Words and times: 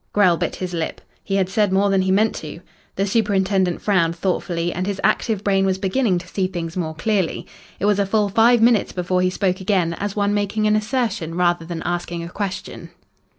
Grell 0.13 0.35
bit 0.35 0.55
his 0.55 0.73
lip. 0.73 0.99
He 1.23 1.35
had 1.35 1.47
said 1.47 1.71
more 1.71 1.91
than 1.91 2.01
he 2.01 2.09
meant 2.11 2.33
to. 2.37 2.61
The 2.95 3.05
superintendent 3.05 3.83
frowned 3.83 4.15
thoughtfully, 4.15 4.73
and 4.73 4.87
his 4.87 4.99
active 5.03 5.43
brain 5.43 5.63
was 5.63 5.77
beginning 5.77 6.17
to 6.17 6.27
see 6.27 6.47
things 6.47 6.75
more 6.75 6.95
clearly. 6.95 7.45
It 7.79 7.85
was 7.85 7.99
a 7.99 8.07
full 8.07 8.27
five 8.27 8.63
minutes 8.63 8.93
before 8.93 9.21
he 9.21 9.29
spoke 9.29 9.59
again 9.61 9.93
as 9.93 10.15
one 10.15 10.33
making 10.33 10.65
an 10.65 10.75
assertion 10.75 11.35
rather 11.35 11.65
than 11.65 11.83
asking 11.83 12.23
a 12.23 12.29
question. 12.29 12.89